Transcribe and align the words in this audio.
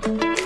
Thank 0.00 0.38
you. 0.38 0.43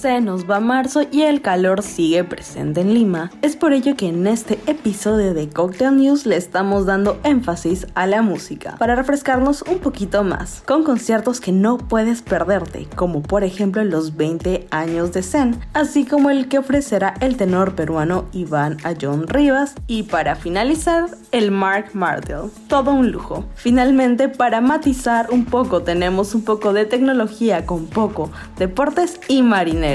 Se 0.00 0.22
nos 0.22 0.48
va 0.48 0.60
marzo 0.60 1.02
y 1.12 1.24
el 1.24 1.42
calor 1.42 1.82
sigue 1.82 2.24
presente 2.24 2.80
en 2.80 2.94
Lima. 2.94 3.30
Es 3.42 3.54
por 3.54 3.74
ello 3.74 3.96
que 3.96 4.08
en 4.08 4.26
este 4.26 4.58
episodio 4.66 5.34
de 5.34 5.50
Cocktail 5.50 5.94
News 5.94 6.24
le 6.24 6.38
estamos 6.38 6.86
dando 6.86 7.20
énfasis 7.22 7.86
a 7.94 8.06
la 8.06 8.22
música, 8.22 8.76
para 8.78 8.96
refrescarnos 8.96 9.60
un 9.60 9.78
poquito 9.80 10.24
más, 10.24 10.62
con 10.64 10.84
conciertos 10.84 11.38
que 11.38 11.52
no 11.52 11.76
puedes 11.76 12.22
perderte, 12.22 12.88
como 12.96 13.20
por 13.20 13.44
ejemplo 13.44 13.84
los 13.84 14.16
20 14.16 14.68
años 14.70 15.12
de 15.12 15.22
Zen, 15.22 15.60
así 15.74 16.06
como 16.06 16.30
el 16.30 16.48
que 16.48 16.56
ofrecerá 16.56 17.12
el 17.20 17.36
tenor 17.36 17.74
peruano 17.74 18.24
Iván 18.32 18.78
John 18.98 19.28
Rivas, 19.28 19.74
y 19.86 20.04
para 20.04 20.34
finalizar, 20.34 21.10
el 21.30 21.50
Mark 21.50 21.90
Martel. 21.92 22.50
Todo 22.68 22.92
un 22.92 23.12
lujo. 23.12 23.44
Finalmente, 23.54 24.30
para 24.30 24.62
matizar 24.62 25.28
un 25.30 25.44
poco, 25.44 25.82
tenemos 25.82 26.34
un 26.34 26.42
poco 26.42 26.72
de 26.72 26.86
tecnología 26.86 27.66
con 27.66 27.86
poco, 27.86 28.30
deportes 28.56 29.20
y 29.28 29.42
marinero 29.42 29.89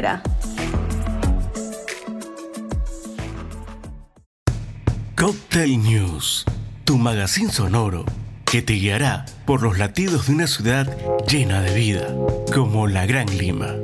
Cocktail 5.16 5.78
News, 5.82 6.44
tu 6.84 6.98
magazine 6.98 7.50
sonoro 7.50 8.04
que 8.44 8.62
te 8.62 8.74
guiará 8.74 9.26
por 9.46 9.62
los 9.64 9.78
latidos 9.78 10.28
de 10.28 10.34
una 10.34 10.48
ciudad 10.48 10.86
llena 11.28 11.62
de 11.62 11.74
vida, 11.76 12.14
como 12.54 12.88
la 12.88 13.06
Gran 13.06 13.38
Lima. 13.38 13.76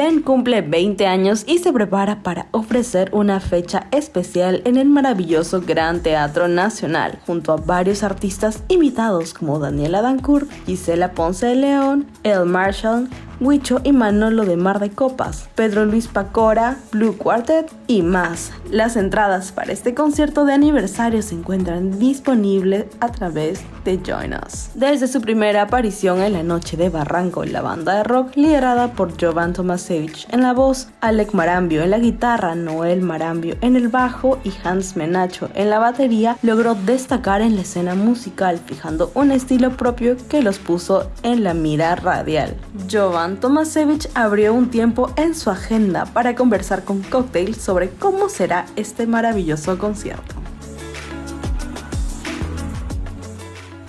Zen 0.00 0.22
cumple 0.22 0.62
20 0.62 1.06
años 1.06 1.44
y 1.46 1.58
se 1.58 1.74
prepara 1.74 2.22
para 2.22 2.46
ofrecer 2.52 3.10
una 3.12 3.38
fecha 3.38 3.86
especial 3.90 4.62
en 4.64 4.78
el 4.78 4.88
maravilloso 4.88 5.60
Gran 5.60 6.00
Teatro 6.00 6.48
Nacional, 6.48 7.18
junto 7.26 7.52
a 7.52 7.56
varios 7.56 8.02
artistas 8.02 8.62
invitados 8.68 9.34
como 9.34 9.58
Daniela 9.58 10.00
Dancourt, 10.00 10.50
Gisela 10.64 11.12
Ponce 11.12 11.48
de 11.48 11.56
León, 11.56 12.06
El 12.22 12.46
Marshall, 12.46 13.10
Huicho 13.40 13.80
y 13.84 13.92
Manolo 13.92 14.44
de 14.44 14.58
Mar 14.58 14.80
de 14.80 14.90
Copas, 14.90 15.48
Pedro 15.54 15.86
Luis 15.86 16.08
Pacora, 16.08 16.76
Blue 16.92 17.16
Quartet 17.16 17.72
y 17.86 18.02
más. 18.02 18.52
Las 18.70 18.96
entradas 18.96 19.50
para 19.50 19.72
este 19.72 19.94
concierto 19.94 20.44
de 20.44 20.52
aniversario 20.52 21.22
se 21.22 21.36
encuentran 21.36 21.98
disponibles 21.98 22.84
a 23.00 23.10
través 23.10 23.62
de 23.84 23.98
Join 24.06 24.34
Us. 24.34 24.68
Desde 24.74 25.08
su 25.08 25.22
primera 25.22 25.62
aparición 25.62 26.20
en 26.20 26.34
la 26.34 26.42
noche 26.42 26.76
de 26.76 26.90
Barranco, 26.90 27.44
la 27.44 27.62
banda 27.62 27.94
de 27.94 28.04
rock 28.04 28.36
liderada 28.36 28.92
por 28.92 29.18
Jovan 29.18 29.54
Tomasevich 29.54 30.28
en 30.30 30.42
la 30.42 30.52
voz, 30.52 30.88
Alec 31.00 31.32
Marambio 31.32 31.82
en 31.82 31.90
la 31.90 31.98
guitarra, 31.98 32.54
Noel 32.54 33.00
Marambio 33.00 33.56
en 33.62 33.74
el 33.74 33.88
bajo 33.88 34.38
y 34.44 34.52
Hans 34.64 34.96
Menacho 34.96 35.48
en 35.54 35.70
la 35.70 35.78
batería, 35.78 36.36
logró 36.42 36.74
destacar 36.74 37.40
en 37.40 37.56
la 37.56 37.62
escena 37.62 37.94
musical, 37.94 38.58
fijando 38.58 39.10
un 39.14 39.30
estilo 39.30 39.70
propio 39.78 40.16
que 40.28 40.42
los 40.42 40.58
puso 40.58 41.10
en 41.22 41.42
la 41.42 41.54
mira 41.54 41.96
radial. 41.96 42.54
Jovan 42.90 43.29
Tomasevich 43.38 44.08
abrió 44.14 44.54
un 44.54 44.70
tiempo 44.70 45.12
en 45.16 45.34
su 45.34 45.50
agenda 45.50 46.06
para 46.06 46.34
conversar 46.34 46.84
con 46.84 47.02
Cocktail 47.02 47.54
sobre 47.54 47.90
cómo 47.90 48.28
será 48.28 48.66
este 48.76 49.06
maravilloso 49.06 49.78
concierto. 49.78 50.39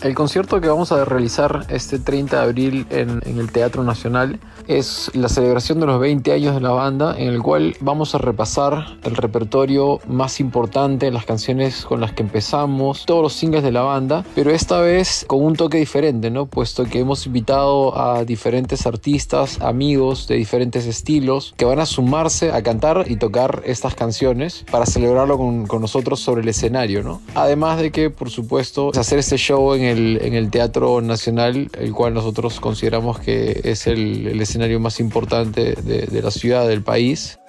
El 0.02 0.16
concierto 0.16 0.60
que 0.60 0.68
vamos 0.68 0.92
a 0.92 1.06
realizar 1.06 1.68
este 1.70 2.00
30 2.00 2.36
de 2.38 2.42
abril 2.42 2.88
en, 2.90 3.22
el 3.24 3.52
Teatro 3.52 3.84
Nacional 3.84 4.40
es 4.68 5.12
la 5.14 5.30
celebración 5.30 5.80
de 5.80 5.86
los 5.86 6.00
20 6.00 6.32
años 6.34 6.56
de 6.56 6.62
la 6.62 6.72
banda, 6.72 7.16
en 7.20 7.28
el 7.28 7.44
cual 7.44 7.76
vamos 7.82 8.16
a 8.16 8.18
repasar 8.18 8.98
el 9.04 9.16
repertorio 9.16 10.00
más 10.08 10.40
importante, 10.40 11.12
las 11.12 11.26
canciones 11.26 11.86
con 11.86 12.02
las 12.02 12.14
que 12.14 12.24
empezamos, 12.24 13.06
todos 13.06 13.22
los 13.22 13.34
singles 13.34 13.62
de 13.62 13.72
la 13.72 13.82
banda, 13.82 14.26
pero 14.34 14.50
esta 14.50 14.80
vez 14.80 15.24
con 15.28 15.44
un 15.44 15.56
toque 15.56 15.78
diferente, 15.78 16.32
¿no? 16.32 16.48
Puesto 16.48 16.86
que 16.86 17.00
hemos 17.00 17.28
invitado 17.28 17.96
a 18.00 18.26
diferentes 18.26 18.88
artistas, 18.88 19.62
amigos 19.62 20.28
de 20.28 20.36
diferentes 20.36 20.88
estilos, 20.88 21.54
que 21.58 21.66
van 21.66 21.80
a 21.80 21.86
sumarse 21.86 22.52
a 22.52 22.64
cantar 22.64 23.06
y 23.08 23.18
tocar 23.18 23.62
estas 23.66 23.94
canciones 23.94 24.66
para 24.72 24.88
celebrarlo 24.88 25.38
con, 25.38 25.68
con 25.68 25.80
nosotros 25.80 26.20
sobre 26.20 26.42
el 26.42 26.48
escenario, 26.48 27.04
¿no? 27.04 27.22
Además 27.36 27.80
de 27.80 27.92
que, 27.92 28.10
por 28.10 28.32
supuesto, 28.32 28.92
hacer 28.96 29.20
este 29.20 29.38
show 29.38 29.76
en 29.76 29.91
el 29.91 29.91
en 29.92 30.34
el 30.34 30.50
Teatro 30.50 31.02
Nacional, 31.02 31.70
el 31.78 31.92
cual 31.94 32.14
nosotros 32.14 32.60
consideramos 32.60 33.20
que 33.20 33.62
es 33.64 33.88
el, 33.88 34.40
escenario 34.42 34.80
más 34.80 35.00
importante 35.00 35.76
de, 35.82 36.08
de 36.08 36.22
la 36.22 36.32
ciudad, 36.32 36.68
del 36.68 36.84
país. 36.84 37.41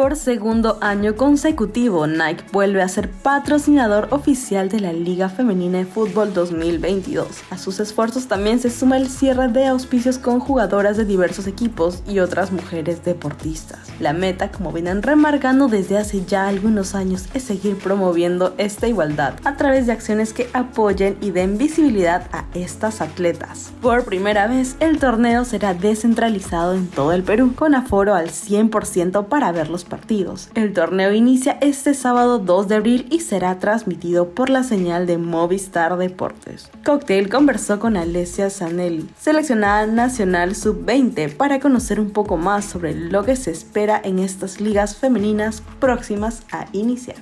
Por 0.00 0.16
segundo 0.16 0.78
año 0.80 1.14
consecutivo, 1.14 2.06
Nike 2.06 2.46
vuelve 2.52 2.80
a 2.80 2.88
ser 2.88 3.10
patrocinador 3.10 4.08
oficial 4.12 4.70
de 4.70 4.80
la 4.80 4.94
Liga 4.94 5.28
Femenina 5.28 5.76
de 5.76 5.84
Fútbol 5.84 6.32
2022. 6.32 7.26
A 7.50 7.58
sus 7.58 7.80
esfuerzos 7.80 8.26
también 8.26 8.60
se 8.60 8.70
suma 8.70 8.96
el 8.96 9.10
cierre 9.10 9.48
de 9.48 9.66
auspicios 9.66 10.16
con 10.16 10.40
jugadoras 10.40 10.96
de 10.96 11.04
diversos 11.04 11.46
equipos 11.46 12.02
y 12.08 12.20
otras 12.20 12.50
mujeres 12.50 13.04
deportistas. 13.04 13.78
La 14.00 14.14
meta, 14.14 14.50
como 14.50 14.72
vienen 14.72 15.02
remarcando 15.02 15.68
desde 15.68 15.98
hace 15.98 16.24
ya 16.24 16.48
algunos 16.48 16.94
años, 16.94 17.26
es 17.34 17.42
seguir 17.42 17.76
promoviendo 17.76 18.54
esta 18.56 18.88
igualdad 18.88 19.34
a 19.44 19.58
través 19.58 19.84
de 19.84 19.92
acciones 19.92 20.32
que 20.32 20.48
apoyen 20.54 21.18
y 21.20 21.30
den 21.30 21.58
visibilidad 21.58 22.26
a 22.32 22.46
estas 22.54 23.02
atletas. 23.02 23.70
Por 23.82 24.06
primera 24.06 24.46
vez, 24.46 24.76
el 24.80 24.98
torneo 24.98 25.44
será 25.44 25.74
descentralizado 25.74 26.72
en 26.72 26.86
todo 26.88 27.12
el 27.12 27.22
Perú, 27.22 27.54
con 27.54 27.74
aforo 27.74 28.14
al 28.14 28.30
100% 28.30 29.26
para 29.26 29.52
verlos 29.52 29.84
partidos. 29.90 30.48
El 30.54 30.72
torneo 30.72 31.12
inicia 31.12 31.58
este 31.60 31.92
sábado 31.92 32.38
2 32.38 32.68
de 32.68 32.76
abril 32.76 33.06
y 33.10 33.20
será 33.20 33.58
transmitido 33.58 34.30
por 34.30 34.48
la 34.48 34.62
señal 34.62 35.06
de 35.06 35.18
Movistar 35.18 35.98
Deportes. 35.98 36.70
Cocktail 36.86 37.28
conversó 37.28 37.78
con 37.78 37.98
Alessia 37.98 38.48
Zanelli, 38.48 39.10
seleccionada 39.18 39.86
nacional 39.86 40.54
sub-20, 40.54 41.36
para 41.36 41.60
conocer 41.60 42.00
un 42.00 42.12
poco 42.12 42.38
más 42.38 42.64
sobre 42.64 42.94
lo 42.94 43.22
que 43.24 43.36
se 43.36 43.50
espera 43.50 44.00
en 44.02 44.18
estas 44.18 44.62
ligas 44.62 44.96
femeninas 44.96 45.62
próximas 45.78 46.44
a 46.50 46.64
iniciar. 46.72 47.18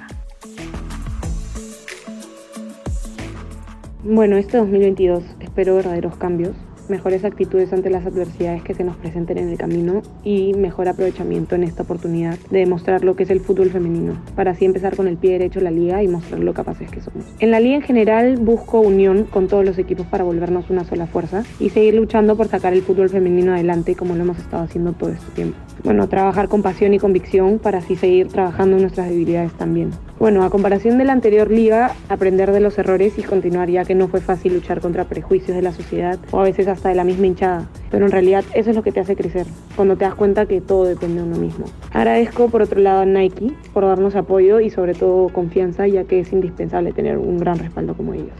Bueno, 4.04 4.36
este 4.36 4.58
2022 4.58 5.24
espero 5.40 5.74
verdaderos 5.74 6.16
cambios 6.16 6.54
mejores 6.90 7.24
actitudes 7.24 7.72
ante 7.72 7.90
las 7.90 8.06
adversidades 8.06 8.62
que 8.62 8.74
se 8.74 8.84
nos 8.84 8.96
presenten 8.96 9.38
en 9.38 9.48
el 9.48 9.58
camino 9.58 10.02
y 10.24 10.54
mejor 10.54 10.88
aprovechamiento 10.88 11.54
en 11.54 11.64
esta 11.64 11.82
oportunidad 11.82 12.38
de 12.50 12.60
demostrar 12.60 13.04
lo 13.04 13.16
que 13.16 13.24
es 13.24 13.30
el 13.30 13.40
fútbol 13.40 13.70
femenino, 13.70 14.22
para 14.34 14.52
así 14.52 14.64
empezar 14.64 14.96
con 14.96 15.08
el 15.08 15.16
pie 15.16 15.32
derecho 15.32 15.60
la 15.60 15.70
liga 15.70 16.02
y 16.02 16.08
mostrar 16.08 16.40
lo 16.40 16.54
capaces 16.54 16.90
que 16.90 17.00
somos. 17.00 17.24
En 17.38 17.50
la 17.50 17.60
liga 17.60 17.76
en 17.76 17.82
general 17.82 18.36
busco 18.36 18.80
unión 18.80 19.24
con 19.24 19.48
todos 19.48 19.64
los 19.64 19.78
equipos 19.78 20.06
para 20.06 20.24
volvernos 20.24 20.70
una 20.70 20.84
sola 20.84 21.06
fuerza 21.06 21.44
y 21.60 21.70
seguir 21.70 21.94
luchando 21.94 22.36
por 22.36 22.48
sacar 22.48 22.72
el 22.72 22.82
fútbol 22.82 23.08
femenino 23.08 23.52
adelante 23.52 23.94
como 23.94 24.14
lo 24.14 24.22
hemos 24.22 24.38
estado 24.38 24.62
haciendo 24.62 24.92
todo 24.92 25.10
este 25.10 25.30
tiempo. 25.32 25.56
Bueno, 25.84 26.08
trabajar 26.08 26.48
con 26.48 26.62
pasión 26.62 26.94
y 26.94 26.98
convicción 26.98 27.58
para 27.58 27.78
así 27.78 27.96
seguir 27.96 28.28
trabajando 28.28 28.78
nuestras 28.78 29.08
debilidades 29.08 29.52
también. 29.52 29.90
Bueno, 30.18 30.42
a 30.42 30.50
comparación 30.50 30.98
de 30.98 31.04
la 31.04 31.12
anterior 31.12 31.48
liga, 31.48 31.92
aprender 32.08 32.50
de 32.50 32.58
los 32.58 32.76
errores 32.76 33.16
y 33.18 33.22
continuar 33.22 33.70
ya 33.70 33.84
que 33.84 33.94
no 33.94 34.08
fue 34.08 34.20
fácil 34.20 34.52
luchar 34.52 34.80
contra 34.80 35.04
prejuicios 35.04 35.56
de 35.56 35.62
la 35.62 35.70
sociedad 35.70 36.18
o 36.32 36.40
a 36.40 36.42
veces 36.42 36.66
hasta 36.66 36.88
de 36.88 36.96
la 36.96 37.04
misma 37.04 37.28
hinchada. 37.28 37.68
Pero 37.92 38.04
en 38.04 38.10
realidad 38.10 38.44
eso 38.52 38.70
es 38.70 38.74
lo 38.74 38.82
que 38.82 38.90
te 38.90 38.98
hace 38.98 39.14
crecer, 39.14 39.46
cuando 39.76 39.96
te 39.96 40.04
das 40.04 40.16
cuenta 40.16 40.46
que 40.46 40.60
todo 40.60 40.86
depende 40.86 41.22
de 41.22 41.28
uno 41.28 41.36
mismo. 41.36 41.66
Agradezco 41.92 42.48
por 42.48 42.62
otro 42.62 42.80
lado 42.80 43.02
a 43.02 43.06
Nike 43.06 43.52
por 43.72 43.84
darnos 43.84 44.16
apoyo 44.16 44.58
y 44.58 44.70
sobre 44.70 44.94
todo 44.94 45.28
confianza, 45.28 45.86
ya 45.86 46.02
que 46.02 46.18
es 46.18 46.32
indispensable 46.32 46.92
tener 46.92 47.16
un 47.16 47.38
gran 47.38 47.56
respaldo 47.60 47.94
como 47.94 48.12
ellos. 48.14 48.34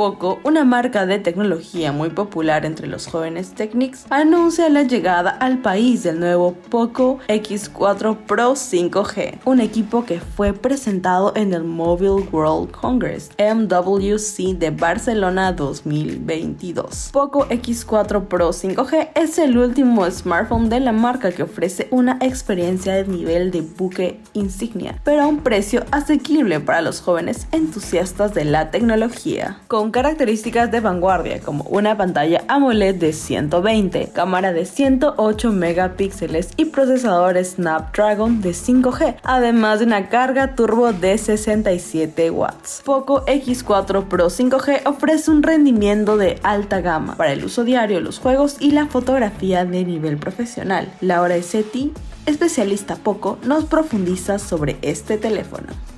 Poco, 0.00 0.40
una 0.44 0.64
marca 0.64 1.04
de 1.04 1.18
tecnología 1.18 1.92
muy 1.92 2.08
popular 2.08 2.64
entre 2.64 2.86
los 2.86 3.06
jóvenes 3.06 3.52
Technics 3.52 4.06
anuncia 4.08 4.70
la 4.70 4.82
llegada 4.82 5.28
al 5.28 5.58
país 5.58 6.04
del 6.04 6.20
nuevo 6.20 6.54
Poco 6.70 7.18
X4 7.28 8.16
Pro 8.16 8.52
5G, 8.52 9.40
un 9.44 9.60
equipo 9.60 10.06
que 10.06 10.18
fue 10.18 10.54
presentado 10.54 11.34
en 11.36 11.52
el 11.52 11.64
Mobile 11.64 12.26
World 12.32 12.70
Congress 12.70 13.28
MWC 13.38 14.58
de 14.58 14.70
Barcelona 14.70 15.52
2022. 15.52 17.10
Poco 17.12 17.46
X4 17.48 18.26
Pro 18.26 18.54
5G 18.54 19.10
es 19.14 19.36
el 19.36 19.58
último 19.58 20.10
smartphone 20.10 20.70
de 20.70 20.80
la 20.80 20.92
marca 20.92 21.30
que 21.30 21.42
ofrece 21.42 21.88
una 21.90 22.16
experiencia 22.22 22.94
de 22.94 23.04
nivel 23.04 23.50
de 23.50 23.60
buque 23.60 24.18
insignia, 24.32 24.98
pero 25.04 25.24
a 25.24 25.26
un 25.26 25.40
precio 25.40 25.84
asequible 25.90 26.58
para 26.58 26.80
los 26.80 27.02
jóvenes 27.02 27.46
entusiastas 27.52 28.32
de 28.32 28.46
la 28.46 28.70
tecnología. 28.70 29.58
Con 29.90 30.02
características 30.02 30.70
de 30.70 30.78
vanguardia 30.78 31.40
como 31.40 31.64
una 31.64 31.96
pantalla 31.96 32.44
AMOLED 32.46 32.94
de 32.94 33.12
120, 33.12 34.10
cámara 34.12 34.52
de 34.52 34.64
108 34.64 35.50
megapíxeles 35.50 36.50
y 36.56 36.66
procesador 36.66 37.44
Snapdragon 37.44 38.40
de 38.40 38.50
5G, 38.50 39.16
además 39.24 39.80
de 39.80 39.86
una 39.86 40.08
carga 40.08 40.54
turbo 40.54 40.92
de 40.92 41.18
67 41.18 42.30
watts. 42.30 42.82
Poco 42.84 43.24
X4 43.26 44.04
Pro 44.04 44.26
5G 44.26 44.82
ofrece 44.84 45.28
un 45.32 45.42
rendimiento 45.42 46.16
de 46.16 46.38
alta 46.44 46.80
gama 46.80 47.16
para 47.16 47.32
el 47.32 47.44
uso 47.44 47.64
diario, 47.64 48.00
los 48.00 48.20
juegos 48.20 48.58
y 48.60 48.70
la 48.70 48.86
fotografía 48.86 49.64
de 49.64 49.84
nivel 49.84 50.18
profesional. 50.18 50.92
Laura 51.00 51.42
Seti, 51.42 51.92
especialista 52.26 52.94
Poco, 52.94 53.38
nos 53.42 53.64
profundiza 53.64 54.38
sobre 54.38 54.76
este 54.82 55.18
teléfono. 55.18 55.89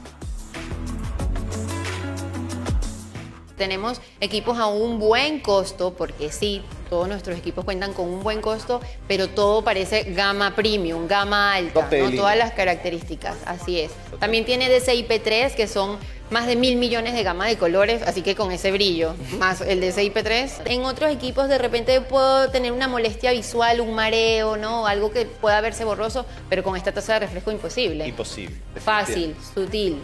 Tenemos 3.63 4.01
equipos 4.21 4.59
a 4.59 4.67
un 4.67 4.99
buen 4.99 5.39
costo, 5.39 5.95
porque 5.95 6.33
sí, 6.33 6.63
todos 6.91 7.07
nuestros 7.07 7.39
equipos 7.39 7.65
cuentan 7.65 7.93
con 7.93 8.09
un 8.09 8.25
buen 8.25 8.41
costo, 8.41 8.81
pero 9.07 9.29
todo 9.29 9.63
parece 9.63 10.03
gama 10.03 10.57
premium, 10.57 11.07
gama 11.07 11.55
alta, 11.55 11.89
¿no? 11.97 12.11
todas 12.11 12.37
las 12.37 12.51
características, 12.51 13.37
así 13.47 13.79
es. 13.79 13.93
También 14.19 14.45
tiene 14.45 14.69
DCI-P3, 14.69 15.55
que 15.55 15.69
son 15.69 15.97
más 16.33 16.49
de 16.49 16.57
mil 16.57 16.75
millones 16.75 17.15
de 17.15 17.23
gama 17.23 17.47
de 17.47 17.57
colores, 17.57 18.03
así 18.03 18.23
que 18.23 18.35
con 18.35 18.51
ese 18.51 18.73
brillo, 18.73 19.15
más 19.39 19.61
el 19.61 19.81
DCI-P3. 19.81 20.63
En 20.65 20.83
otros 20.83 21.13
equipos 21.13 21.49
de 21.49 21.59
repente 21.59 22.01
puedo 22.01 22.51
tener 22.51 22.73
una 22.73 22.89
molestia 22.89 23.31
visual, 23.31 23.81
un 23.81 23.95
mareo, 23.95 24.57
¿no? 24.57 24.89
Algo 24.89 25.13
que 25.13 25.25
pueda 25.25 25.61
verse 25.61 25.85
borroso, 25.85 26.27
pero 26.49 26.65
con 26.65 26.77
esta 26.77 26.91
tasa 26.91 27.13
de 27.15 27.21
refresco 27.21 27.53
imposible. 27.53 28.09
Imposible. 28.09 28.57
Fácil, 28.85 29.37
sutil, 29.55 30.01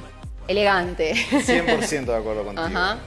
elegante. 0.46 1.14
100% 1.32 2.04
de 2.04 2.16
acuerdo 2.16 2.44
contigo. 2.44 2.64
Ajá. 2.64 2.98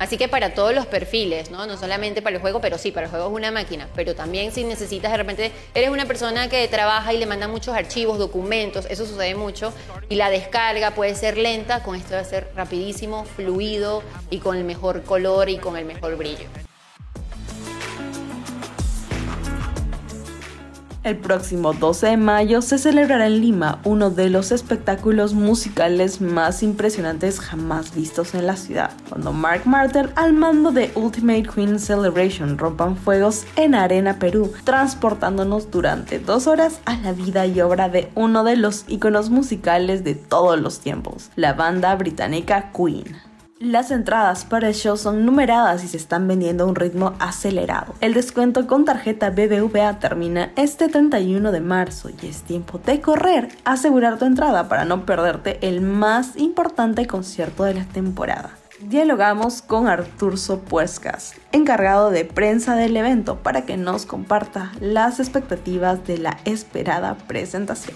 Así 0.00 0.16
que 0.16 0.28
para 0.28 0.54
todos 0.54 0.74
los 0.74 0.86
perfiles, 0.86 1.50
¿no? 1.50 1.66
No 1.66 1.76
solamente 1.76 2.22
para 2.22 2.36
el 2.36 2.40
juego, 2.40 2.62
pero 2.62 2.78
sí, 2.78 2.90
para 2.90 3.04
el 3.04 3.10
juego 3.10 3.26
es 3.26 3.32
una 3.34 3.50
máquina. 3.50 3.86
Pero 3.94 4.14
también 4.14 4.50
si 4.50 4.64
necesitas 4.64 5.12
de 5.12 5.18
repente, 5.18 5.52
eres 5.74 5.90
una 5.90 6.06
persona 6.06 6.48
que 6.48 6.66
trabaja 6.68 7.12
y 7.12 7.18
le 7.18 7.26
manda 7.26 7.48
muchos 7.48 7.74
archivos, 7.74 8.18
documentos, 8.18 8.86
eso 8.88 9.04
sucede 9.04 9.34
mucho. 9.34 9.74
Y 10.08 10.14
la 10.14 10.30
descarga 10.30 10.92
puede 10.92 11.14
ser 11.14 11.36
lenta, 11.36 11.82
con 11.82 11.96
esto 11.96 12.14
va 12.14 12.20
a 12.20 12.24
ser 12.24 12.50
rapidísimo, 12.56 13.26
fluido 13.26 14.02
y 14.30 14.38
con 14.38 14.56
el 14.56 14.64
mejor 14.64 15.02
color 15.02 15.50
y 15.50 15.58
con 15.58 15.76
el 15.76 15.84
mejor 15.84 16.16
brillo. 16.16 16.46
El 21.02 21.16
próximo 21.16 21.72
12 21.72 22.08
de 22.08 22.16
mayo 22.18 22.60
se 22.60 22.76
celebrará 22.76 23.26
en 23.26 23.40
Lima 23.40 23.80
uno 23.84 24.10
de 24.10 24.28
los 24.28 24.52
espectáculos 24.52 25.32
musicales 25.32 26.20
más 26.20 26.62
impresionantes 26.62 27.40
jamás 27.40 27.94
vistos 27.94 28.34
en 28.34 28.46
la 28.46 28.56
ciudad, 28.56 28.90
cuando 29.08 29.32
Mark 29.32 29.62
Martel 29.64 30.10
al 30.14 30.34
mando 30.34 30.72
de 30.72 30.90
Ultimate 30.94 31.44
Queen 31.54 31.78
Celebration 31.78 32.58
rompan 32.58 32.98
fuegos 32.98 33.46
en 33.56 33.74
Arena 33.74 34.18
Perú, 34.18 34.52
transportándonos 34.64 35.70
durante 35.70 36.18
dos 36.18 36.46
horas 36.46 36.82
a 36.84 36.98
la 36.98 37.12
vida 37.12 37.46
y 37.46 37.62
obra 37.62 37.88
de 37.88 38.10
uno 38.14 38.44
de 38.44 38.56
los 38.56 38.84
iconos 38.86 39.30
musicales 39.30 40.04
de 40.04 40.14
todos 40.14 40.60
los 40.60 40.80
tiempos, 40.80 41.30
la 41.34 41.54
banda 41.54 41.94
británica 41.94 42.72
Queen. 42.76 43.29
Las 43.62 43.90
entradas 43.90 44.46
para 44.46 44.68
el 44.68 44.74
show 44.74 44.96
son 44.96 45.26
numeradas 45.26 45.84
y 45.84 45.88
se 45.88 45.98
están 45.98 46.26
vendiendo 46.26 46.64
a 46.64 46.66
un 46.66 46.74
ritmo 46.74 47.12
acelerado. 47.18 47.94
El 48.00 48.14
descuento 48.14 48.66
con 48.66 48.86
tarjeta 48.86 49.28
BBVA 49.28 49.98
termina 49.98 50.50
este 50.56 50.88
31 50.88 51.52
de 51.52 51.60
marzo 51.60 52.08
y 52.08 52.26
es 52.26 52.40
tiempo 52.40 52.78
de 52.78 53.02
correr, 53.02 53.48
asegurar 53.66 54.18
tu 54.18 54.24
entrada 54.24 54.66
para 54.70 54.86
no 54.86 55.04
perderte 55.04 55.58
el 55.60 55.82
más 55.82 56.38
importante 56.38 57.06
concierto 57.06 57.64
de 57.64 57.74
la 57.74 57.84
temporada. 57.84 58.56
Dialogamos 58.80 59.60
con 59.60 59.88
Artur 59.88 60.38
Sopuescas, 60.38 61.34
encargado 61.52 62.10
de 62.10 62.24
prensa 62.24 62.76
del 62.76 62.96
evento, 62.96 63.40
para 63.40 63.66
que 63.66 63.76
nos 63.76 64.06
comparta 64.06 64.72
las 64.80 65.20
expectativas 65.20 66.06
de 66.06 66.16
la 66.16 66.38
esperada 66.46 67.14
presentación. 67.28 67.94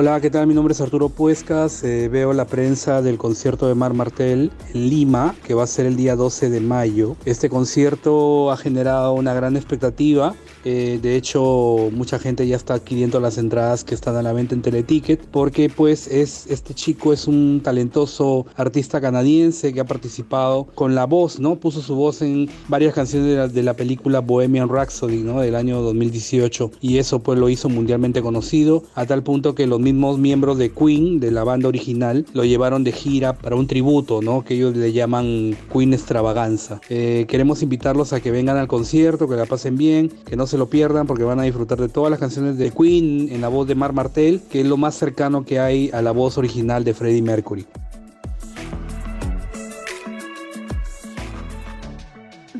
Hola, 0.00 0.20
¿qué 0.20 0.30
tal? 0.30 0.46
Mi 0.46 0.54
nombre 0.54 0.70
es 0.70 0.80
Arturo 0.80 1.08
Puescas. 1.08 1.82
Eh, 1.82 2.06
veo 2.06 2.32
la 2.32 2.46
prensa 2.46 3.02
del 3.02 3.18
concierto 3.18 3.66
de 3.66 3.74
Mar 3.74 3.94
Martel 3.94 4.52
en 4.72 4.88
Lima, 4.88 5.34
que 5.42 5.54
va 5.54 5.64
a 5.64 5.66
ser 5.66 5.86
el 5.86 5.96
día 5.96 6.14
12 6.14 6.50
de 6.50 6.60
mayo. 6.60 7.16
Este 7.24 7.50
concierto 7.50 8.52
ha 8.52 8.56
generado 8.56 9.14
una 9.14 9.34
gran 9.34 9.56
expectativa. 9.56 10.36
Eh, 10.64 10.98
de 11.00 11.16
hecho, 11.16 11.90
mucha 11.92 12.18
gente 12.18 12.46
ya 12.46 12.56
está 12.56 12.74
adquiriendo 12.74 13.20
las 13.20 13.38
entradas 13.38 13.84
que 13.84 13.94
están 13.94 14.16
a 14.16 14.22
la 14.22 14.32
venta 14.32 14.54
en 14.54 14.62
Teleticket, 14.62 15.26
porque 15.26 15.68
pues 15.68 16.06
es, 16.08 16.46
este 16.48 16.74
chico 16.74 17.12
es 17.12 17.26
un 17.26 17.60
talentoso 17.62 18.46
artista 18.56 19.00
canadiense 19.00 19.72
que 19.72 19.80
ha 19.80 19.84
participado 19.84 20.64
con 20.74 20.94
la 20.94 21.06
voz, 21.06 21.38
¿no? 21.38 21.56
Puso 21.56 21.80
su 21.82 21.94
voz 21.94 22.22
en 22.22 22.48
varias 22.68 22.94
canciones 22.94 23.52
de 23.52 23.62
la, 23.62 23.74
película 23.74 24.20
Bohemian 24.20 24.68
Rhapsody, 24.68 25.22
¿no? 25.22 25.40
Del 25.40 25.54
año 25.54 25.80
2018. 25.82 26.72
Y 26.80 26.98
eso 26.98 27.20
pues 27.20 27.38
lo 27.38 27.48
hizo 27.48 27.68
mundialmente 27.68 28.22
conocido, 28.22 28.82
a 28.94 29.06
tal 29.06 29.22
punto 29.22 29.54
que 29.54 29.66
los 29.66 29.80
mismos 29.80 30.18
miembros 30.18 30.58
de 30.58 30.70
Queen, 30.70 31.20
de 31.20 31.30
la 31.30 31.44
banda 31.44 31.68
original, 31.68 32.26
lo 32.32 32.44
llevaron 32.44 32.84
de 32.84 32.92
gira 32.92 33.34
para 33.34 33.56
un 33.56 33.66
tributo, 33.66 34.20
¿no? 34.20 34.44
Que 34.44 34.54
ellos 34.54 34.76
le 34.76 34.92
llaman 34.92 35.56
Queen 35.72 35.94
Extravaganza. 35.94 36.80
Eh, 36.88 37.26
queremos 37.28 37.62
invitarlos 37.62 38.12
a 38.12 38.20
que 38.20 38.30
vengan 38.30 38.56
al 38.56 38.68
concierto, 38.68 39.28
que 39.28 39.36
la 39.36 39.46
pasen 39.46 39.76
bien, 39.76 40.08
que 40.26 40.36
no 40.36 40.46
se 40.46 40.57
lo 40.58 40.68
pierdan 40.68 41.06
porque 41.06 41.24
van 41.24 41.40
a 41.40 41.44
disfrutar 41.44 41.78
de 41.78 41.88
todas 41.88 42.10
las 42.10 42.20
canciones 42.20 42.58
de 42.58 42.70
Queen 42.70 43.28
en 43.30 43.40
la 43.40 43.48
voz 43.48 43.66
de 43.66 43.74
Mar 43.74 43.92
Martel, 43.92 44.42
que 44.50 44.60
es 44.60 44.66
lo 44.66 44.76
más 44.76 44.94
cercano 44.94 45.44
que 45.44 45.60
hay 45.60 45.90
a 45.92 46.02
la 46.02 46.12
voz 46.12 46.36
original 46.36 46.84
de 46.84 46.94
Freddie 46.94 47.22
Mercury. 47.22 47.66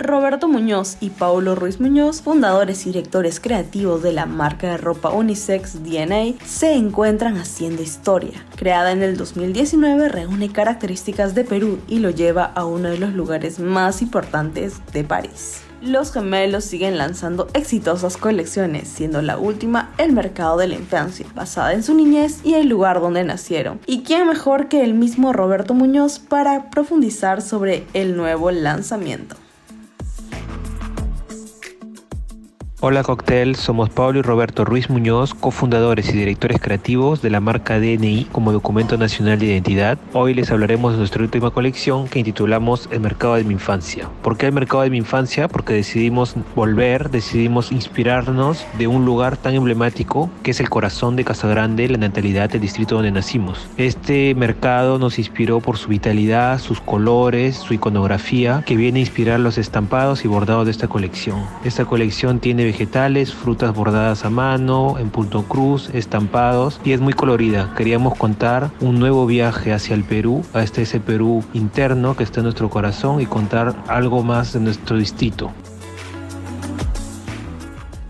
Roberto 0.09 0.49
Muñoz 0.49 0.97
y 1.00 1.11
Paulo 1.11 1.55
Ruiz 1.55 1.81
Muñoz, 1.81 2.23
fundadores 2.23 2.87
y 2.87 2.91
directores 2.91 3.41
creativos 3.41 4.03
de 4.03 4.12
la 4.12 4.27
marca 4.27 4.71
de 4.71 4.77
ropa 4.79 5.11
unisex 5.11 5.83
DNA, 5.83 6.43
se 6.47 6.73
encuentran 6.75 7.37
haciendo 7.37 7.83
historia. 7.83 8.47
Creada 8.56 8.93
en 8.93 9.03
el 9.03 9.19
2019, 9.19 10.09
reúne 10.09 10.50
características 10.50 11.35
de 11.35 11.45
Perú 11.45 11.81
y 11.89 11.99
lo 11.99 12.09
lleva 12.09 12.45
a 12.45 12.65
uno 12.65 12.89
de 12.89 12.99
los 12.99 13.12
lugares 13.12 13.59
más 13.59 14.00
importantes 14.00 14.81
de 14.95 15.05
París. 15.05 15.68
Los 15.80 16.12
gemelos 16.12 16.64
siguen 16.64 16.98
lanzando 16.98 17.46
exitosas 17.54 18.16
colecciones, 18.16 18.88
siendo 18.88 19.22
la 19.22 19.38
última 19.38 19.92
El 19.96 20.12
Mercado 20.12 20.56
de 20.56 20.66
la 20.66 20.75
Infancia, 20.75 21.25
basada 21.36 21.72
en 21.72 21.84
su 21.84 21.94
niñez 21.94 22.40
y 22.42 22.54
el 22.54 22.69
lugar 22.69 23.00
donde 23.00 23.22
nacieron. 23.22 23.78
¿Y 23.86 24.02
quién 24.02 24.26
mejor 24.26 24.69
que 24.69 24.82
el 24.82 24.94
mismo 24.94 25.32
Roberto 25.32 25.75
Muñoz 25.75 26.19
para 26.19 26.69
profundizar 26.70 27.42
sobre 27.42 27.86
el 27.94 28.16
nuevo 28.16 28.50
lanzamiento? 28.50 29.36
Hola 32.80 33.02
Cocktail, 33.02 33.56
somos 33.56 33.90
Pablo 33.90 34.20
y 34.20 34.22
Roberto 34.22 34.64
Ruiz 34.64 34.88
Muñoz, 34.88 35.34
cofundadores 35.34 36.10
y 36.10 36.12
directores 36.12 36.60
creativos 36.60 37.20
de 37.20 37.28
la 37.28 37.40
marca 37.40 37.80
DNI 37.80 38.28
como 38.30 38.52
documento 38.52 38.96
nacional 38.96 39.40
de 39.40 39.46
identidad. 39.46 39.98
Hoy 40.12 40.32
les 40.32 40.52
hablaremos 40.52 40.92
de 40.92 40.98
nuestra 40.98 41.25
última 41.25 41.50
colección 41.50 42.06
que 42.06 42.20
intitulamos 42.20 42.88
El 42.92 43.00
mercado 43.00 43.35
de 43.35 43.42
mi 43.42 43.54
infancia. 43.54 44.08
¿Por 44.23 44.37
qué 44.37 44.47
el 44.47 44.52
mercado 44.52 44.85
de 44.85 44.90
mi 44.90 44.99
infancia? 44.99 45.49
Porque 45.49 45.75
decidimos 45.75 46.37
volver, 46.54 47.11
decidimos 47.11 47.73
inspirarnos 47.73 48.64
de 48.78 48.87
un 48.87 49.04
lugar 49.04 49.37
tan 49.37 49.54
emblemático 49.54 50.30
que 50.44 50.52
es 50.52 50.61
el 50.61 50.70
corazón 50.70 51.16
de 51.16 51.25
Casagrande, 51.25 51.88
la 51.88 51.99
natalidad 51.99 52.49
del 52.49 52.61
distrito 52.61 52.94
donde 52.94 53.11
nacimos. 53.11 53.66
Este 53.76 54.37
mercado 54.37 55.00
nos 55.00 55.18
inspiró 55.18 55.58
por 55.58 55.78
su 55.78 55.88
vitalidad, 55.88 56.61
sus 56.61 56.80
colores, 56.80 57.56
su 57.56 57.75
iconografía, 57.75 58.62
que 58.64 58.76
viene 58.76 59.00
a 59.00 59.02
inspirar 59.02 59.40
los 59.40 59.58
estampados 59.58 60.25
y 60.25 60.28
bordados 60.28 60.66
de 60.66 60.70
esta 60.70 60.87
colección. 60.87 61.42
Esta 61.64 61.85
colección 61.85 62.38
tiene 62.38 62.67
vegetales, 62.68 63.32
frutas 63.32 63.75
bordadas 63.75 64.26
a 64.26 64.30
mano, 64.30 64.98
en 64.98 65.08
punto 65.08 65.44
cruz, 65.44 65.88
estampados 65.94 66.80
y 66.84 66.92
es 66.92 67.00
muy 67.00 67.14
colorida. 67.14 67.72
Queríamos 67.75 68.14
contar 68.14 68.70
un 68.80 68.98
nuevo 68.98 69.25
viaje 69.25 69.72
hacia 69.72 69.94
el 69.94 70.04
Perú, 70.04 70.44
hasta 70.52 70.82
ese 70.82 71.00
Perú 71.00 71.42
interno 71.54 72.14
que 72.14 72.25
está 72.25 72.40
en 72.40 72.44
nuestro 72.44 72.68
corazón 72.68 73.22
y 73.22 73.26
contar 73.26 73.75
algo 73.88 74.22
más 74.22 74.52
de 74.52 74.60
nuestro 74.60 74.98
distrito. 74.98 75.50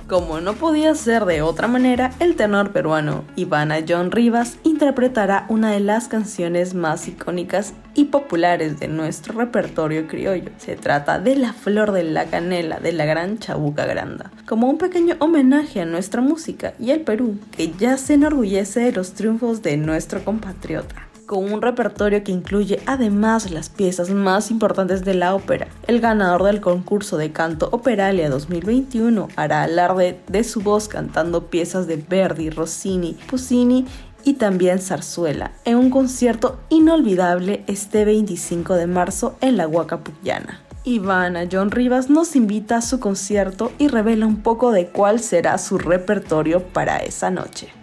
Como 0.09 0.41
no 0.41 0.55
podía 0.55 0.95
ser 0.95 1.27
de 1.27 1.43
otra 1.43 1.69
manera, 1.69 2.13
el 2.19 2.35
tenor 2.35 2.73
peruano 2.73 3.25
Ivana 3.37 3.81
John 3.87 4.11
Rivas 4.11 4.57
interpretará 4.65 5.45
una 5.51 5.71
de 5.71 5.81
las 5.81 6.09
canciones 6.09 6.73
más 6.73 7.07
icónicas 7.09 7.75
y 7.95 8.07
populares 8.07 8.81
de 8.81 8.89
nuestro 8.89 9.39
repertorio 9.39 10.09
criollo. 10.09 10.51
Se 10.57 10.77
trata 10.77 11.19
de 11.19 11.37
La 11.37 11.53
Flor 11.53 11.93
de 11.93 12.05
la 12.05 12.25
Canela 12.25 12.81
de 12.81 12.93
la 12.93 13.05
Gran 13.05 13.39
Chabuca 13.39 13.85
Granda, 13.85 14.31
como 14.47 14.71
un 14.71 14.79
pequeño 14.79 15.17
homenaje 15.19 15.83
a 15.83 15.85
nuestra 15.85 16.23
música 16.23 16.73
y 16.81 16.91
al 16.91 17.01
Perú, 17.01 17.39
que 17.55 17.71
ya 17.73 17.99
se 17.99 18.15
enorgullece 18.15 18.81
de 18.81 18.93
los 18.93 19.13
triunfos 19.13 19.61
de 19.61 19.77
nuestro 19.77 20.25
compatriota 20.25 21.08
con 21.29 21.53
un 21.53 21.61
repertorio 21.61 22.25
que 22.25 22.33
incluye 22.33 22.81
además 22.87 23.51
las 23.51 23.69
piezas 23.69 24.09
más 24.09 24.51
importantes 24.51 25.05
de 25.05 25.13
la 25.13 25.35
ópera. 25.35 25.69
El 25.87 26.01
ganador 26.01 26.43
del 26.43 26.63
concurso 26.63 27.19
de 27.19 27.33
canto 27.33 27.69
Operalia 27.71 28.31
2021 28.31 29.29
hará 29.37 29.63
alarde 29.63 30.19
de 30.27 30.43
su 30.43 30.63
voz 30.63 30.89
cantando 30.89 31.51
piezas 31.51 31.87
de 31.87 31.97
Verdi, 31.97 32.49
Rossini, 32.49 33.15
Puccini 33.29 33.85
y 34.25 34.35
también 34.35 34.79
zarzuela, 34.81 35.53
en 35.67 35.77
un 35.77 35.91
concierto 35.91 36.59
inolvidable 36.71 37.63
este 37.67 38.07
25 38.07 38.75
de 38.75 38.87
marzo 38.87 39.37
en 39.43 39.59
la 39.59 39.69
Huaca 39.69 39.99
Puyana. 39.99 40.63
Ivana 40.85 41.47
John 41.53 41.71
Rivas 41.71 42.09
nos 42.09 42.37
invita 42.37 42.79
a 42.79 42.83
su 42.83 43.01
concierto 43.01 43.71
y 43.77 43.89
revela 43.89 44.27
un 44.27 44.43
poco 44.43 44.73
de 44.73 44.87
cuál 44.89 45.21
será 45.21 45.59
su 45.59 45.77
repertorio 45.77 46.63
para 46.63 46.97
esa 46.99 47.31
noche. 47.31 47.78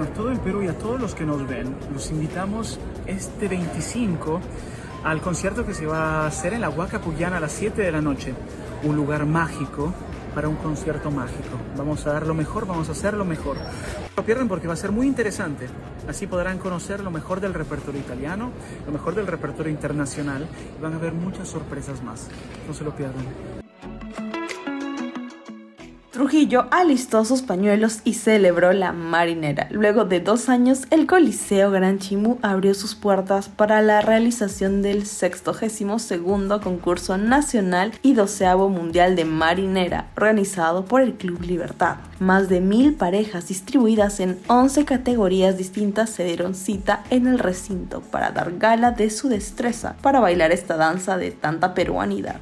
Bueno, 0.00 0.14
todo 0.14 0.30
el 0.30 0.40
Perú 0.40 0.62
y 0.62 0.66
a 0.66 0.78
todos 0.78 0.98
los 0.98 1.14
que 1.14 1.26
nos 1.26 1.46
ven, 1.46 1.76
los 1.92 2.10
invitamos 2.10 2.80
este 3.04 3.48
25 3.48 4.40
al 5.04 5.20
concierto 5.20 5.66
que 5.66 5.74
se 5.74 5.84
va 5.84 6.22
a 6.22 6.26
hacer 6.26 6.54
en 6.54 6.62
la 6.62 6.70
Huaca 6.70 7.02
Puyana 7.02 7.36
a 7.36 7.40
las 7.40 7.52
7 7.52 7.82
de 7.82 7.92
la 7.92 8.00
noche. 8.00 8.32
Un 8.82 8.96
lugar 8.96 9.26
mágico 9.26 9.92
para 10.34 10.48
un 10.48 10.56
concierto 10.56 11.10
mágico. 11.10 11.50
Vamos 11.76 12.06
a 12.06 12.14
dar 12.14 12.26
lo 12.26 12.32
mejor, 12.32 12.66
vamos 12.66 12.88
a 12.88 12.92
hacer 12.92 13.12
lo 13.12 13.26
mejor. 13.26 13.58
No 13.58 13.62
lo 14.16 14.24
pierden 14.24 14.48
porque 14.48 14.68
va 14.68 14.72
a 14.72 14.76
ser 14.78 14.90
muy 14.90 15.06
interesante. 15.06 15.66
Así 16.08 16.26
podrán 16.26 16.56
conocer 16.56 17.00
lo 17.00 17.10
mejor 17.10 17.40
del 17.40 17.52
repertorio 17.52 18.00
italiano, 18.00 18.52
lo 18.86 18.92
mejor 18.92 19.14
del 19.14 19.26
repertorio 19.26 19.70
internacional 19.70 20.48
y 20.78 20.82
van 20.82 20.94
a 20.94 20.98
ver 20.98 21.12
muchas 21.12 21.46
sorpresas 21.46 22.02
más. 22.02 22.26
No 22.66 22.72
se 22.72 22.84
lo 22.84 22.96
pierdan. 22.96 23.26
Trujillo 26.20 26.66
alistó 26.70 27.24
sus 27.24 27.40
pañuelos 27.40 28.00
y 28.04 28.12
celebró 28.12 28.74
la 28.74 28.92
marinera. 28.92 29.68
Luego 29.70 30.04
de 30.04 30.20
dos 30.20 30.50
años, 30.50 30.82
el 30.90 31.06
Coliseo 31.06 31.70
Gran 31.70 31.98
Chimú 31.98 32.38
abrió 32.42 32.74
sus 32.74 32.94
puertas 32.94 33.48
para 33.48 33.80
la 33.80 34.02
realización 34.02 34.82
del 34.82 35.06
62 35.06 36.60
concurso 36.62 37.16
nacional 37.16 37.92
y 38.02 38.12
doceavo 38.12 38.68
mundial 38.68 39.16
de 39.16 39.24
marinera, 39.24 40.10
organizado 40.14 40.84
por 40.84 41.00
el 41.00 41.14
Club 41.14 41.40
Libertad. 41.40 41.96
Más 42.18 42.50
de 42.50 42.60
mil 42.60 42.92
parejas 42.92 43.48
distribuidas 43.48 44.20
en 44.20 44.38
11 44.46 44.84
categorías 44.84 45.56
distintas 45.56 46.10
se 46.10 46.24
dieron 46.24 46.54
cita 46.54 47.02
en 47.08 47.28
el 47.28 47.38
recinto 47.38 48.02
para 48.02 48.30
dar 48.30 48.58
gala 48.58 48.90
de 48.90 49.08
su 49.08 49.30
destreza 49.30 49.96
para 50.02 50.20
bailar 50.20 50.52
esta 50.52 50.76
danza 50.76 51.16
de 51.16 51.30
tanta 51.30 51.72
peruanidad. 51.72 52.40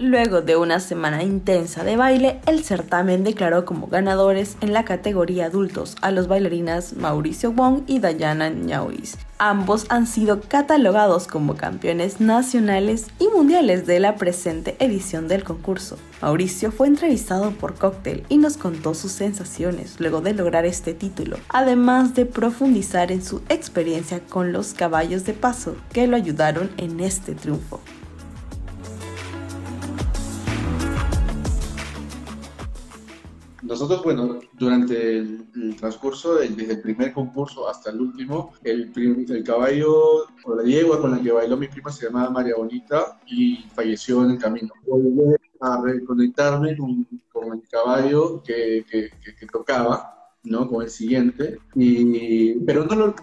Luego 0.00 0.40
de 0.40 0.56
una 0.56 0.80
semana 0.80 1.22
intensa 1.22 1.84
de 1.84 1.94
baile, 1.94 2.40
el 2.46 2.64
certamen 2.64 3.22
declaró 3.22 3.66
como 3.66 3.86
ganadores 3.86 4.56
en 4.62 4.72
la 4.72 4.86
categoría 4.86 5.44
adultos 5.44 5.94
a 6.00 6.10
los 6.10 6.26
bailarinas 6.26 6.94
Mauricio 6.94 7.52
Wong 7.52 7.82
y 7.86 7.98
Dayana 7.98 8.48
Ñauis. 8.48 9.18
Ambos 9.36 9.84
han 9.90 10.06
sido 10.06 10.40
catalogados 10.40 11.26
como 11.26 11.54
campeones 11.54 12.18
nacionales 12.18 13.08
y 13.18 13.28
mundiales 13.28 13.86
de 13.86 14.00
la 14.00 14.16
presente 14.16 14.74
edición 14.78 15.28
del 15.28 15.44
concurso. 15.44 15.98
Mauricio 16.22 16.72
fue 16.72 16.86
entrevistado 16.86 17.50
por 17.50 17.74
Cocktail 17.74 18.24
y 18.30 18.38
nos 18.38 18.56
contó 18.56 18.94
sus 18.94 19.12
sensaciones 19.12 19.96
luego 20.00 20.22
de 20.22 20.32
lograr 20.32 20.64
este 20.64 20.94
título, 20.94 21.36
además 21.50 22.14
de 22.14 22.24
profundizar 22.24 23.12
en 23.12 23.22
su 23.22 23.42
experiencia 23.50 24.20
con 24.20 24.50
los 24.50 24.72
caballos 24.72 25.26
de 25.26 25.34
paso 25.34 25.76
que 25.92 26.06
lo 26.06 26.16
ayudaron 26.16 26.70
en 26.78 27.00
este 27.00 27.34
triunfo. 27.34 27.80
Nosotros, 33.70 34.02
bueno, 34.02 34.40
durante 34.58 35.18
el, 35.18 35.76
transcurso, 35.78 36.34
desde 36.34 36.72
el 36.72 36.80
primer 36.80 37.12
concurso 37.12 37.68
hasta 37.68 37.90
el 37.90 38.00
último, 38.00 38.52
el, 38.64 38.92
caballo 39.44 40.26
o 40.44 40.54
la 40.56 40.64
yegua 40.64 41.00
con 41.00 41.12
la 41.12 41.22
que 41.22 41.30
bailó 41.30 41.56
mi 41.56 41.68
prima 41.68 41.92
se 41.92 42.06
llamaba 42.06 42.30
María 42.30 42.56
Bonita 42.56 43.20
y 43.28 43.58
falleció 43.72 44.24
en 44.24 44.32
el 44.32 44.38
camino. 44.38 44.70
Volví 44.84 45.36
a 45.60 45.80
reconectarme 45.82 46.76
con, 46.76 47.06
el 47.52 47.68
caballo 47.70 48.42
que, 48.42 48.84
tocaba. 49.52 50.16
¿no? 50.42 50.66
con 50.68 50.82
el 50.82 50.88
siguiente, 50.88 51.58
y, 51.74 52.54
pero 52.60 52.86
no, 52.86 52.96
no, 52.96 53.14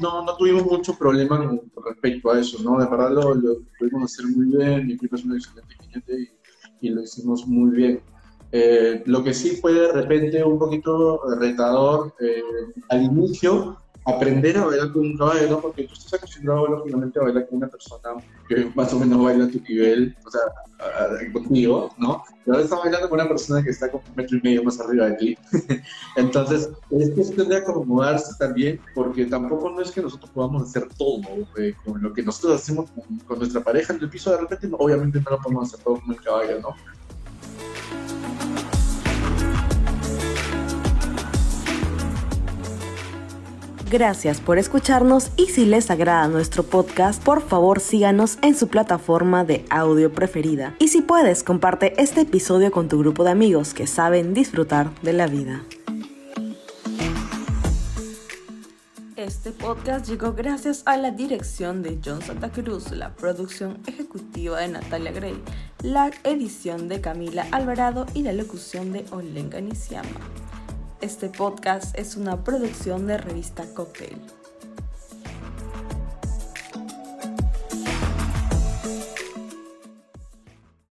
no, 0.00 0.24
no 0.24 0.36
tuvimos 0.38 0.64
mucho 0.64 0.96
problema 0.96 1.36
con, 1.36 1.60
respecto 1.84 2.32
a 2.32 2.40
eso, 2.40 2.62
¿no? 2.62 2.80
de 2.80 2.86
verdad 2.88 3.10
lo, 3.10 3.34
lo 3.34 3.56
pudimos 3.78 4.04
hacer 4.04 4.26
muy 4.34 4.56
bien, 4.56 4.86
mi 4.86 4.96
prima 4.96 5.18
es 5.18 5.24
un 5.26 5.36
excelente 5.36 6.32
y, 6.80 6.88
y 6.88 6.88
lo 6.88 7.02
hicimos 7.02 7.46
muy 7.46 7.70
bien. 7.76 8.13
Eh, 8.56 9.02
lo 9.06 9.24
que 9.24 9.34
sí 9.34 9.56
fue 9.56 9.72
de 9.72 9.90
repente 9.90 10.44
un 10.44 10.60
poquito 10.60 11.20
retador 11.40 12.14
eh, 12.20 12.40
al 12.88 13.02
inicio, 13.02 13.76
aprender 14.04 14.56
a 14.58 14.66
bailar 14.66 14.92
con 14.92 15.02
un 15.02 15.18
caballo, 15.18 15.60
porque 15.60 15.82
tú 15.88 15.94
estás 15.94 16.14
acostumbrado 16.14 16.68
lógicamente 16.68 17.18
a 17.18 17.24
bailar 17.24 17.48
con 17.48 17.56
una 17.58 17.66
persona 17.66 18.22
que 18.48 18.70
más 18.76 18.92
o 18.92 19.00
menos 19.00 19.24
baila 19.24 19.46
a 19.46 19.48
tu 19.48 19.58
nivel, 19.58 20.16
o 20.24 20.30
sea, 20.30 21.32
contigo, 21.32 21.90
¿no? 21.98 22.22
Pero 22.44 22.54
ahora 22.54 22.64
estás 22.64 22.78
bailando 22.78 23.08
con 23.08 23.18
una 23.18 23.28
persona 23.28 23.60
que 23.60 23.70
está 23.70 23.90
como 23.90 24.04
un 24.08 24.14
metro 24.14 24.38
y 24.38 24.40
medio 24.42 24.62
más 24.62 24.78
arriba 24.78 25.06
de 25.06 25.16
ti. 25.16 25.38
Entonces, 26.16 26.70
es 26.92 27.10
cuestión 27.10 27.48
de 27.48 27.56
acomodarse 27.56 28.34
también, 28.38 28.78
porque 28.94 29.26
tampoco 29.26 29.68
no 29.68 29.80
es 29.80 29.90
que 29.90 30.00
nosotros 30.00 30.30
podamos 30.30 30.62
hacer 30.62 30.86
todo 30.96 31.22
eh, 31.58 31.74
con 31.84 32.00
lo 32.00 32.12
que 32.12 32.22
nosotros 32.22 32.60
hacemos 32.60 32.88
con, 32.92 33.18
con, 33.18 33.38
nuestra 33.40 33.64
pareja 33.64 33.94
en 33.94 34.00
el 34.00 34.08
piso, 34.08 34.30
de 34.30 34.36
repente, 34.36 34.68
obviamente 34.78 35.18
no 35.18 35.32
lo 35.32 35.38
podemos 35.42 35.72
hacer 35.72 35.84
todo 35.84 36.00
con 36.00 36.14
el 36.14 36.22
caballo, 36.22 36.60
¿no? 36.60 36.68
Gracias 43.94 44.40
por 44.40 44.58
escucharnos 44.58 45.30
y 45.36 45.46
si 45.46 45.66
les 45.66 45.88
agrada 45.88 46.26
nuestro 46.26 46.64
podcast, 46.64 47.22
por 47.22 47.40
favor 47.40 47.78
síganos 47.78 48.38
en 48.42 48.56
su 48.56 48.66
plataforma 48.66 49.44
de 49.44 49.64
audio 49.70 50.12
preferida. 50.12 50.74
Y 50.80 50.88
si 50.88 51.00
puedes, 51.00 51.44
comparte 51.44 51.94
este 52.02 52.22
episodio 52.22 52.72
con 52.72 52.88
tu 52.88 52.98
grupo 52.98 53.22
de 53.22 53.30
amigos 53.30 53.72
que 53.72 53.86
saben 53.86 54.34
disfrutar 54.34 54.90
de 55.02 55.12
la 55.12 55.28
vida. 55.28 55.62
Este 59.14 59.52
podcast 59.52 60.08
llegó 60.08 60.32
gracias 60.32 60.82
a 60.86 60.96
la 60.96 61.12
dirección 61.12 61.84
de 61.84 62.00
John 62.04 62.20
Santa 62.20 62.50
Cruz, 62.50 62.90
la 62.90 63.14
producción 63.14 63.78
ejecutiva 63.86 64.58
de 64.58 64.70
Natalia 64.70 65.12
Gray, 65.12 65.40
la 65.84 66.10
edición 66.24 66.88
de 66.88 67.00
Camila 67.00 67.46
Alvarado 67.52 68.06
y 68.12 68.24
la 68.24 68.32
locución 68.32 68.92
de 68.92 69.04
Olenga 69.12 69.60
Nisiama. 69.60 70.18
Este 71.04 71.28
podcast 71.28 71.98
es 71.98 72.16
una 72.16 72.44
producción 72.44 73.06
de 73.06 73.18
revista 73.18 73.62
Cocktail. 73.74 74.16